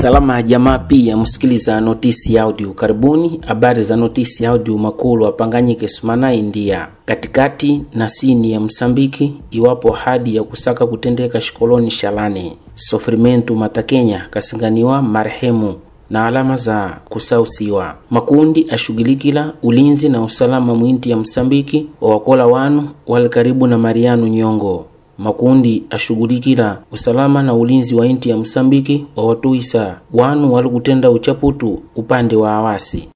Salama 0.00 0.42
jamaa, 0.42 0.78
pia. 0.78 1.16
Msikiliza 1.16 1.80
notisi 1.80 2.34
ya 2.34 2.42
audio. 2.42 2.72
Karibuni. 2.72 3.40
Habari 3.46 3.82
za 3.82 3.96
notisi 3.96 4.44
ya 4.44 4.50
audio. 4.50 4.78
Makulu 4.78 5.26
apanganyike 5.26 5.88
sumana 5.88 6.34
India 6.34 6.88
katikati 7.04 7.82
na 7.94 8.08
sini 8.08 8.52
ya 8.52 8.60
Msambiki, 8.60 9.34
iwapo 9.50 9.90
hadi 9.92 10.36
ya 10.36 10.42
kusaka 10.42 10.86
kutendeka 10.86 11.40
shikoloni 11.40 11.90
Shalani 11.90 12.56
sofrimentu 12.74 13.56
matakenya 13.56 14.26
kasinganiwa 14.30 15.02
marehemu 15.02 15.74
na 16.10 16.26
alama 16.26 16.56
za 16.56 16.96
kusausiwa. 17.08 17.94
Makundi 18.10 18.66
ashughulikila 18.70 19.52
ulinzi 19.62 20.08
na 20.08 20.22
usalama 20.22 20.74
mwinti 20.74 21.10
ya 21.10 21.16
Msambiki 21.16 21.86
wawakola 22.00 22.46
wanu 22.46 22.88
wali 23.06 23.28
karibu 23.28 23.66
na 23.66 23.78
Mariano 23.78 24.28
Nyongo 24.28 24.86
makundi 25.20 25.82
ashughulikila 25.90 26.78
usalama 26.92 27.42
na 27.42 27.54
ulinzi 27.54 27.94
wa 27.94 28.06
inti 28.06 28.30
ya 28.30 28.36
Msambiki 28.36 29.06
wawatuisa 29.16 30.00
wanu 30.12 30.52
wali 30.52 30.68
kutenda 30.68 31.10
uchaputu 31.10 31.82
upande 31.96 32.36
wa 32.36 32.52
awasi. 32.52 33.08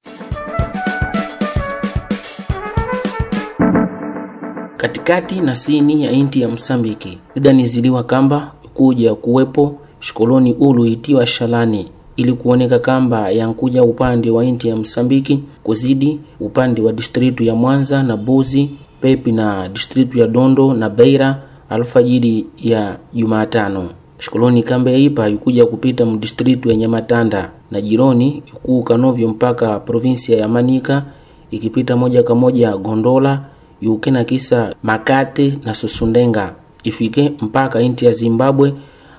Katikati 4.77 5.41
na 5.41 5.57
sini 5.57 6.05
ya 6.05 6.11
inti 6.11 6.41
ya 6.41 6.49
Msambiki 6.49 7.19
idaniziliwa 7.35 8.05
kamba 8.05 8.53
kuja 8.75 9.15
kuwepo 9.15 9.75
shikoloni 10.01 10.53
ulu 10.53 10.87
itiwa 10.87 11.27
Shalani 11.27 11.87
ili 12.17 12.33
kuoneka 12.33 12.79
kamba 12.79 13.31
yankuja 13.31 13.83
upande 13.83 14.31
wa 14.31 14.45
inti 14.45 14.69
ya 14.69 14.77
Msambiki 14.77 15.41
kuzidi 15.63 16.21
upande 16.41 16.83
wa 16.83 16.93
distritu 16.93 17.45
ya 17.45 17.55
Mwanza 17.55 18.03
na 18.03 18.17
Buzi 18.17 18.71
pepi 19.01 19.33
na 19.33 19.69
distritu 19.69 20.19
ya 20.19 20.27
Dondo 20.27 20.75
na 20.75 20.91
Beira 20.91 21.43
alfajiri 21.71 22.47
ya 22.59 22.97
Jumatano. 23.15 23.89
Shikoloni 24.19 24.63
kambe 24.63 24.93
yaipa 24.93 25.27
yukuja 25.29 25.67
kupita 25.67 26.07
mdistritu 26.07 26.69
ya 26.69 26.77
Nyamatanda 26.77 27.51
na 27.71 27.81
jironi 27.81 28.43
yukuu 28.53 28.83
kanovyo 28.83 29.29
mpaka 29.29 29.81
provinsia 29.81 30.37
ya 30.39 30.49
Manika 30.49 31.05
ikipita 31.51 31.97
moja 31.97 32.23
kwa 32.23 32.35
moja 32.35 32.77
Gondola 32.77 33.41
yukena 33.81 34.25
kisa 34.25 34.75
Makate 34.83 35.59
na 35.65 35.75
Susundenga 35.75 36.55
ifike 36.85 37.33
mpaka 37.41 37.81
inti 37.83 38.07
ya 38.07 38.13
Zimbabwe 38.13 38.75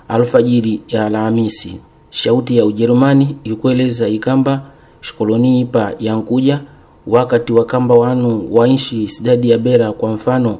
alfajiri 0.08 0.81
ya 0.88 1.05
Alhamisi. 1.05 1.80
Shauti 2.09 2.58
ya 2.58 2.66
Ujerumani 2.66 3.38
ikueleza 3.44 4.08
ikamba 4.08 4.61
shikoloni 5.02 5.59
ipa 5.61 5.92
yankuja 6.00 6.59
wakati 7.08 7.53
wa 7.53 7.66
kamba 7.66 7.95
wanu 7.95 8.48
wainshi 8.52 9.09
sidadi 9.09 9.50
ya 9.50 9.58
Bera 9.58 9.92
kwa 9.92 10.11
mfano 10.11 10.58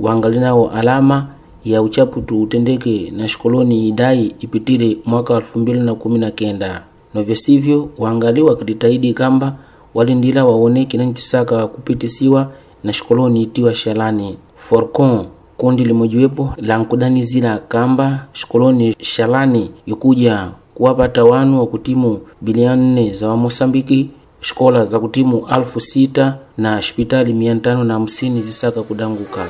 waangalinao 0.00 0.70
alama 0.70 1.26
ya 1.64 1.82
uchaputu 1.82 2.42
utendeke 2.42 3.12
na 3.16 3.28
shikoloni 3.28 3.88
idai 3.88 4.34
ipitile 4.40 4.96
mwaka 5.04 5.32
wa 5.34 5.38
elfu 5.40 5.58
mbili 5.58 5.80
na 5.80 5.94
kumi 5.94 6.18
na 6.18 6.30
kenda 6.30 6.82
novyo 7.14 7.34
sivyo 7.36 7.88
waangaliwa 7.98 8.56
kiditaidi 8.56 9.14
kamba 9.14 9.54
walindila 9.94 10.44
waoneki 10.44 10.98
na 10.98 11.04
nchisaka 11.04 11.66
kupitisiwa 11.66 12.52
na 12.84 12.92
shikoloni 12.92 13.42
itiwa 13.42 13.74
Shalani 13.74 14.36
Forcon 14.56 15.24
kundi 15.56 15.84
limojiwepo 15.84 16.54
la 16.56 16.78
nkudanizila 16.78 17.58
kamba 17.58 18.26
shikoloni 18.32 18.94
Shalani 19.00 19.70
ikuja 19.86 20.48
kuwapata 20.74 21.24
wanu 21.24 21.60
wa 21.60 21.66
kutimu 21.66 22.20
bilioni 22.40 22.82
nne 22.92 23.12
za 23.14 23.28
Wamosambiki 23.28 24.10
shikola 24.40 24.84
za 24.84 25.00
kutimu 25.00 25.46
alfu 25.46 25.80
sita 25.80 26.38
na 26.58 26.82
shipitali 26.82 27.32
mia 27.32 27.54
tano 27.56 27.84
na 27.84 27.94
hamsini 27.94 28.42
zisaka 28.42 28.82
kudanguka. 28.82 29.46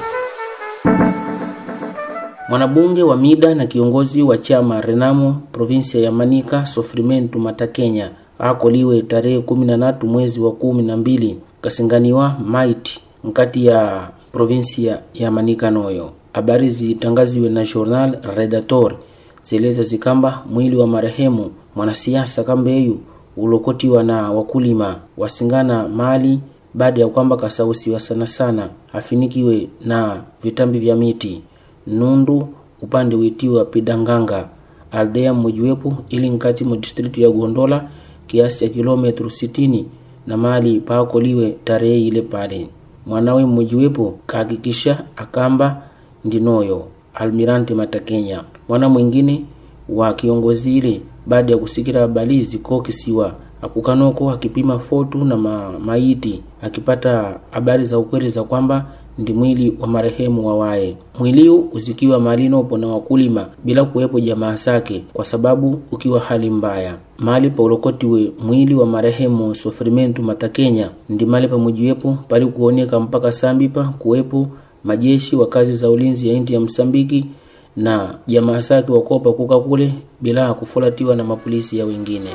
Mwanabunge 2.48 3.02
wa 3.02 3.16
Mida 3.16 3.54
na 3.54 3.66
kiongozi 3.66 4.22
wa 4.22 4.38
chama 4.38 4.80
Renamo 4.80 5.36
provinsia 5.52 6.00
ya 6.00 6.12
Manika 6.12 6.66
Sofrimentu 6.66 7.38
Matakenya 7.38 8.10
akoliwe 8.38 9.02
tarehe 9.02 9.40
kumi 9.40 9.66
na 9.66 9.78
tatu 9.78 10.06
mwezi 10.06 10.40
wa 10.40 10.52
kumi 10.52 10.82
na 10.82 10.96
mbili 10.96 11.38
kasinganiwa 11.60 12.36
maiti 12.46 13.00
nkati 13.24 13.66
ya 13.66 14.08
provinsia 14.32 14.98
ya 15.14 15.30
Manika 15.30 15.70
noyo. 15.70 16.10
Habari 16.32 16.70
zitangaziwe 16.70 17.48
na 17.48 17.64
Journal 17.64 18.18
Redator 18.36 18.94
zieleza 19.42 19.82
zikamba 19.82 20.42
mwili 20.50 20.76
wa 20.76 20.86
marehemu 20.86 21.50
mwanasiasa 21.76 22.44
kambeyu 22.44 22.98
ulokotiwa 23.36 24.02
na 24.02 24.32
wakulima 24.32 24.96
wasingana 25.16 25.88
mali 25.88 26.40
baada 26.74 27.00
ya 27.00 27.08
kwamba 27.08 27.36
kasausiwa 27.36 28.00
sana 28.00 28.26
sana 28.26 28.68
afinikiwe 28.92 29.68
na 29.84 30.22
vitambi 30.42 30.78
vya 30.78 30.96
miti 30.96 31.42
nundu 31.88 32.48
upande 32.82 33.16
witiwa 33.16 33.64
pidanganga. 33.64 34.48
Aldea 34.90 35.34
mmojiwepo 35.34 35.92
ili 36.08 36.30
nkati 36.30 36.64
mu 36.64 36.76
distritu 36.76 37.20
ya 37.20 37.30
Gondola 37.30 37.88
kiasi 38.26 38.58
cha 38.60 38.68
kilometru 38.74 39.26
60 39.26 39.84
na 40.26 40.36
mali 40.36 40.80
paakoliwe 40.80 41.56
tarehe 41.64 42.00
ile 42.06 42.22
pale. 42.22 42.68
Mwanawe 43.06 43.46
mmojiwepo 43.46 44.18
kahakikisha 44.26 45.04
akamba 45.16 45.82
ndinoyo 46.24 46.86
almirante 47.14 47.74
Matakenya 47.74 48.44
mwana 48.68 48.88
mwingine 48.88 49.44
wa 49.88 50.14
kiongozi 50.14 50.76
ile 50.78 51.00
baada 51.26 51.52
ya 51.52 51.58
kusikira 51.58 52.00
habari 52.00 52.42
ziko 52.42 52.80
kisiwa 52.80 53.34
akukanoko 53.62 54.30
akipima 54.30 54.78
fotu 54.78 55.24
na 55.24 55.36
ma, 55.36 55.72
maiti 55.78 56.42
akipata 56.62 57.40
habari 57.50 57.84
za 57.84 57.98
ukweli 57.98 58.30
za 58.30 58.42
kwamba 58.44 58.86
ndi 59.18 59.32
mwili 59.32 59.76
wa 59.80 59.86
marehemu 59.86 60.46
wawaye. 60.48 60.96
Mwiliu 61.18 61.68
uzikiwa 61.72 62.20
malinopo 62.20 62.78
na 62.78 62.86
wakulima 62.86 63.46
bila 63.64 63.84
kuwepo 63.84 64.20
jamaa 64.20 64.54
zake, 64.54 65.04
kwa 65.12 65.24
sababu 65.24 65.80
ukiwa 65.92 66.20
hali 66.20 66.50
mbaya. 66.50 66.96
Mali 67.18 67.50
paulokotiwe 67.50 68.32
mwili 68.46 68.74
wa 68.74 68.86
marehemu 68.86 69.54
Sofrimentu 69.54 70.22
Matakenya 70.22 70.90
ndi 71.08 71.26
mali 71.26 71.48
pamujiwepo 71.48 72.16
pali 72.28 72.46
kuoneka 72.46 73.00
mpaka 73.00 73.32
sambipa 73.32 73.84
kuwepo 73.98 74.46
majeshi 74.84 75.36
wa 75.36 75.46
kazi 75.46 75.72
za 75.72 75.90
ulinzi 75.90 76.28
ya 76.28 76.34
inti 76.34 76.54
ya 76.54 76.60
Msambiki 76.60 77.26
na 77.76 78.14
jamaa 78.26 78.60
zake 78.60 78.92
wakopa 78.92 79.32
kuka 79.32 79.60
kule 79.60 79.92
bila 80.20 80.54
kufulatiwa 80.54 81.16
na 81.16 81.24
mapolisi 81.24 81.78
ya 81.78 81.84
wengine 81.86 82.30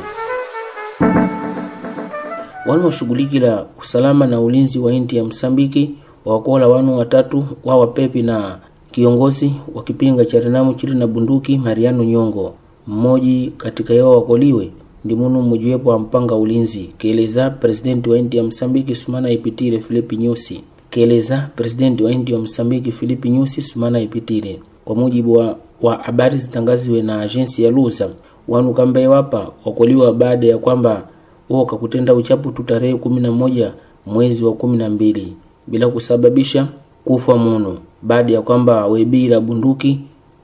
wanaoshughulikila 2.65 3.65
usalama 3.81 4.27
na 4.27 4.41
ulinzi 4.41 4.79
wa 4.79 4.94
inti 4.94 5.17
ya 5.17 5.23
Msambiki 5.23 5.91
wakola 6.25 6.67
wanu 6.67 6.97
watatu 6.97 7.44
wawa 7.63 7.88
pepi 7.88 8.22
na 8.22 8.59
kiongozi 8.91 9.53
wa 9.75 9.84
kipinga 9.84 10.25
cha 10.25 10.39
Renamu 10.39 10.73
chili 10.73 10.95
na 10.95 11.07
bunduki 11.07 11.57
Mariano 11.57 12.03
Nyongo. 12.03 12.53
Mmoji 12.88 13.53
katika 13.57 13.94
yao 13.94 14.11
wakoliwe 14.11 14.72
ndi 15.06 15.16
munu 15.16 15.41
mmojiwepo 15.41 15.94
ampanga 15.94 16.35
ulinzi. 16.35 16.89
Keleza 16.97 17.50
presidenti 17.50 18.09
wa 18.09 18.17
inti 18.17 18.41
Msambiki 18.41 18.95
Sumana 18.95 19.31
Ipitile 19.31 19.79
Filipi 19.81 20.17
Nyusi 20.17 20.63
keleza 20.89 21.50
presidenti 21.56 22.03
wa 22.03 22.12
inti 22.12 22.35
Msambiki 22.38 22.91
Filipi 22.91 23.29
Nyusi 23.29 23.62
Sumana 23.62 24.00
Ipitile. 24.01 24.59
Kwa 24.85 24.95
mujibu 24.95 25.53
wa 25.81 25.95
habari 25.95 26.38
zitangaziwe 26.38 27.01
na 27.01 27.22
agensi 27.22 27.63
ya 27.63 27.72
Lusa 27.72 28.09
wanu 28.47 28.73
kambaye 28.73 29.07
wapa 29.07 29.47
wakoliwa 29.66 30.13
baada 30.13 30.47
ya 30.47 30.57
kwamba 30.57 31.07
woka 31.50 31.75
kutenda 31.78 32.13
uchaputu 32.13 32.63
tarehe 32.63 32.95
kumi 32.95 33.22
na 33.22 33.31
moja 33.31 33.73
mwezi 34.06 34.44
wa 34.44 34.53
kumi 34.53 34.78
na 34.78 34.89
mbili 34.89 35.33
bila 35.68 35.88
kusababisha 35.88 36.68
kufa 37.06 37.38
muno 37.38 37.78
baada 38.01 38.34
ya 38.34 38.41
kwamba 38.41 38.88
webila 38.88 39.40
bunduki 39.40 40.00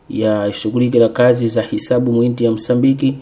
ya 0.09 0.53
shughulikila 0.53 1.09
kazi 1.09 1.47
za 1.47 1.62
hisabu 1.62 2.12
mwinti 2.13 2.46
ya 2.46 2.52
Msambiki 2.52 3.16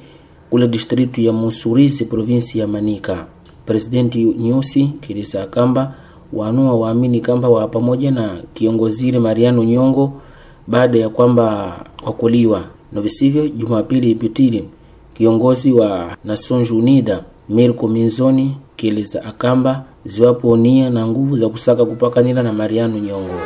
kule 0.50 0.68
distritu 0.68 1.22
ya 1.22 1.34
Musurisi 1.34 2.06
provinsi 2.06 2.60
ya 2.60 2.68
Manika. 2.68 3.26
Presidenti 3.66 4.24
Nyusi 4.26 4.88
kilisa 5.02 5.46
kamba 5.46 5.94
wanua 6.34 6.76
waamini 6.76 7.22
kamba 7.22 7.50
wa 7.50 7.68
pamoja 7.68 8.12
na 8.12 8.38
kiongozile 8.54 9.20
Mariano 9.20 9.64
Nyongo 9.64 10.14
baada 10.68 11.00
ya 11.00 11.10
kwamba 11.10 11.76
wakuliwa 12.06 12.64
na. 12.92 13.50
Jumapili 13.50 14.12
ipitili 14.12 14.66
kiongozi 15.14 15.72
wa 15.72 16.18
Nations 16.26 16.72
Mirko 17.50 17.88
Minzoni 17.88 18.58
kieleza 18.76 19.24
akamba 19.26 19.86
ziwapo 20.08 20.58
nia 20.58 20.90
na 20.90 21.08
nguvu 21.08 21.38
za 21.38 21.50
kusaka 21.50 21.86
kupakanila 21.86 22.44
na 22.44 22.54
Mariano 22.54 23.00
Nyongo. 23.00 23.40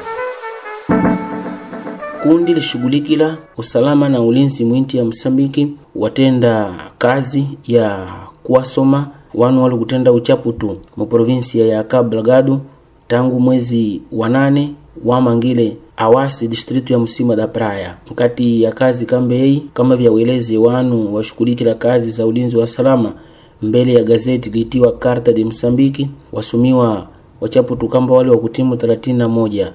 Kundi 2.24 2.54
lishughulikila 2.54 3.38
usalama 3.58 4.10
na 4.10 4.22
ulinzi 4.22 4.66
mwinti 4.66 4.98
ya 4.98 5.06
Msambiki 5.06 5.68
watenda 5.96 6.74
kazi 6.98 7.46
ya 7.68 8.08
kuwasoma 8.44 9.08
wanu 9.34 9.64
wali 9.64 9.78
kutenda 9.78 10.12
uchaputu 10.12 10.68
tu 10.68 10.78
muprovinsia 10.98 11.66
ya 11.66 11.84
Cabo 11.84 12.10
Delgado 12.10 12.62
tangu 13.08 13.40
mwezi 13.40 14.02
wa 14.12 14.30
nane 14.30 14.74
wamangile 15.06 15.78
awasi 15.98 16.48
distritu 16.48 16.94
ya 16.94 17.00
Msima 17.00 17.36
da 17.36 17.48
Praia 17.48 17.98
mkati 18.12 18.64
ya 18.64 18.72
kazi 18.72 19.06
kambei 19.06 19.64
kama 19.74 19.96
vya 19.96 20.12
welezi 20.12 20.58
wanu 20.58 21.14
washughulikila 21.16 21.74
kazi 21.76 22.12
za 22.12 22.26
ulinzi 22.26 22.58
wa 22.58 22.68
salama 22.68 23.14
mbele 23.62 23.94
ya 23.94 24.04
gazeti 24.04 24.50
litiwa 24.50 24.92
Carta 24.92 25.34
de 25.34 25.46
Msambiki 25.46 26.10
wasumiwa 26.32 27.08
wachaputu 27.42 27.80
tukamba 27.80 28.14
wale 28.16 28.30
wa 28.32 28.38
kutimu 28.38 28.76
31 28.76 29.72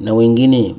na 0.00 0.14
wengine 0.14 0.74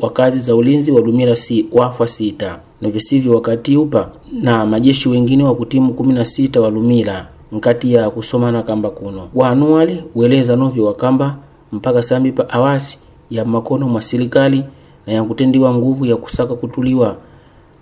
wa 0.00 0.10
kazi 0.10 0.38
za 0.38 0.54
ulinzi 0.56 0.92
walumira 0.92 1.36
si 1.36 1.66
wafa 1.72 2.06
sita 2.06 2.58
na 2.80 2.88
visivyo 2.90 3.34
wakati 3.34 3.76
upa 3.76 4.10
na 4.32 4.66
majeshi 4.66 5.08
wengine 5.08 5.44
wa 5.44 5.54
kutimu 5.54 5.92
16 5.92 6.58
walumira 6.58 7.28
nkati 7.52 7.92
ya 7.92 8.10
kusomana 8.10 8.62
kamba 8.62 8.90
kuno. 8.90 9.28
Wanuwali 9.34 10.02
weleza 10.14 10.56
novyo 10.56 10.84
wakamba 10.84 11.36
mpaka 11.72 12.02
sambi 12.02 12.32
pa 12.32 12.48
awasi 12.50 12.98
ya 13.30 13.44
makono 13.44 13.88
mwa 13.88 14.02
serikali 14.02 14.64
na 15.06 15.12
ya 15.12 15.22
kutendiwa 15.24 15.74
nguvu 15.74 16.06
ya 16.06 16.16
kusaka 16.16 16.54
kutuliwa 16.54 17.16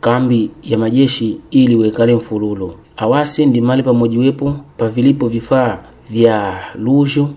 kambi 0.00 0.50
ya 0.62 0.78
majeshi 0.78 1.38
ili 1.50 1.76
wekale 1.76 2.14
mfululo 2.14 2.74
awasi 3.02 3.46
ndi 3.46 3.60
mali 3.60 3.82
pamojiwepo 3.82 4.54
pavilipo 4.76 5.28
vifaa 5.28 5.78
vya 6.10 6.58
lujo 6.78 7.28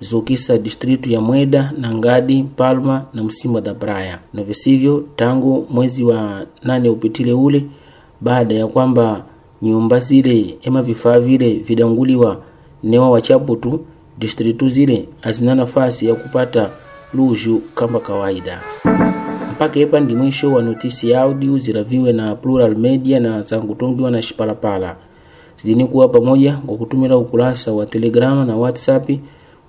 zokisa 0.00 0.58
distritu 0.58 1.10
ya 1.10 1.20
Mweda 1.20 1.72
na 1.78 1.94
Ngadi, 1.94 2.42
Palma 2.56 3.04
na 3.14 3.22
Msimba 3.24 3.60
da 3.60 3.74
Praia, 3.74 4.18
na 4.34 4.42
visivyo 4.42 5.04
tangu 5.16 5.66
mwezi 5.70 6.04
wa 6.04 6.46
nane 6.62 6.88
upitile 6.88 7.32
ule, 7.32 7.64
baada 8.20 8.54
ya 8.54 8.66
kwamba 8.66 9.24
nyumba 9.62 9.98
zile 9.98 10.56
ema 10.62 10.82
vifaa 10.82 11.18
vile 11.18 11.52
vidanguliwa 11.54 12.40
newa 12.82 13.10
wachaputu 13.10 13.80
distritu 14.18 14.68
zile 14.68 15.08
hazina 15.20 15.54
nafasi 15.54 16.06
ya 16.06 16.14
kupata 16.14 16.70
luju 17.14 17.62
kama 17.74 18.00
kawaida. 18.00 18.60
Mpaka 19.52 19.80
epa 19.80 20.00
ndi 20.00 20.14
mwisho 20.14 20.52
wa 20.52 20.62
notisi 20.62 21.10
ya 21.10 21.20
audio 21.20 21.58
ziraviwe 21.58 22.12
na 22.12 22.34
Plural 22.34 22.76
Media 22.76 23.20
na 23.20 23.42
zangutongiwa 23.42 24.10
na 24.10 24.22
Shipalapala 24.22 24.96
zidini 25.62 25.86
kuwa 25.86 26.08
pamoja 26.08 26.56
kwa 26.56 26.76
kutumira 26.76 27.16
ukurasa 27.16 27.72
wa 27.72 27.86
Telegram 27.86 28.46
na 28.46 28.56
WhatsApp 28.56 29.10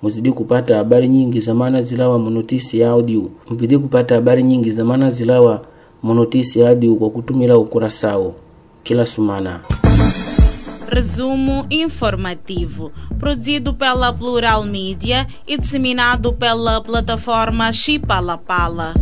muzidi 0.02 0.32
kupata 0.32 0.76
habari 0.76 1.08
nyingi 1.08 1.40
za 1.40 1.54
maana 1.54 1.82
zilawa 1.82 2.18
monotisi 2.18 2.80
ya 2.80 2.90
audio. 2.90 3.22
Mpidi 3.50 3.78
kupata 3.78 4.14
habari 4.14 4.42
nyingi 4.42 4.70
za 4.70 4.84
maana 4.84 5.10
zilawa 5.10 5.62
monotisi 6.02 6.60
ya 6.60 6.68
audio 6.68 6.94
kwa 6.94 7.10
kutumira 7.10 7.58
ukurasao 7.58 8.34
kila 8.82 9.06
sumana. 9.06 9.60
Resumo 10.88 11.66
informativo, 11.70 12.90
produzido 13.18 13.72
pela 13.72 14.12
Plural 14.12 14.64
Media 14.66 15.26
e 15.46 15.56
disseminado 15.56 16.32
pela 16.32 16.80
plataforma 16.80 17.72
Chipalapala. 17.72 18.94